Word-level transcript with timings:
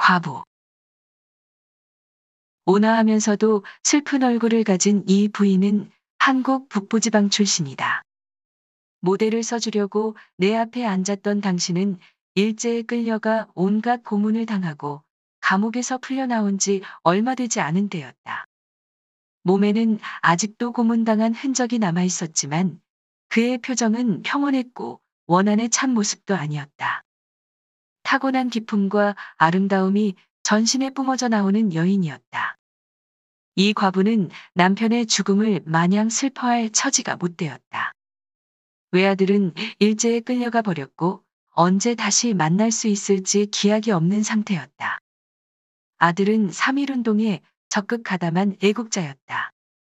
과부. 0.00 0.42
온화하면서도 2.64 3.64
슬픈 3.82 4.22
얼굴을 4.22 4.64
가진 4.64 5.04
이 5.06 5.28
부인은 5.28 5.92
한국 6.18 6.70
북부지방 6.70 7.28
출신이다. 7.28 8.02
모델을 9.00 9.42
써주려고 9.42 10.16
내 10.38 10.56
앞에 10.56 10.86
앉았던 10.86 11.42
당신은 11.42 11.98
일제에 12.34 12.80
끌려가 12.80 13.46
온갖 13.54 14.02
고문을 14.02 14.46
당하고 14.46 15.02
감옥에서 15.40 15.98
풀려나온 15.98 16.56
지 16.56 16.80
얼마 17.02 17.34
되지 17.34 17.60
않은 17.60 17.90
때였다. 17.90 18.46
몸에는 19.42 19.98
아직도 20.22 20.72
고문당한 20.72 21.34
흔적이 21.34 21.78
남아 21.78 22.04
있었지만 22.04 22.80
그의 23.28 23.58
표정은 23.58 24.22
평온했고 24.22 24.98
원한의 25.26 25.68
참모습도 25.68 26.34
아니었다. 26.34 27.04
타고난 28.10 28.50
기품과 28.50 29.14
아름다움이 29.36 30.16
전신에 30.42 30.90
뿜어져 30.90 31.28
나오는 31.28 31.72
여인이었다. 31.72 32.56
이 33.54 33.72
과부는 33.72 34.30
남편의 34.54 35.06
죽음을 35.06 35.60
마냥 35.64 36.08
슬퍼할 36.08 36.70
처지가 36.70 37.14
못 37.14 37.36
되었다. 37.36 37.92
외아들은 38.90 39.54
일제에 39.78 40.18
끌려가 40.18 40.60
버렸고 40.60 41.22
언제 41.50 41.94
다시 41.94 42.34
만날 42.34 42.72
수 42.72 42.88
있을지 42.88 43.46
기약이 43.46 43.92
없는 43.92 44.24
상태였다. 44.24 44.98
아들은 45.98 46.50
3.1운동에 46.50 47.40
적극 47.68 48.02
가담한 48.02 48.56
애국자였다. 48.60 49.52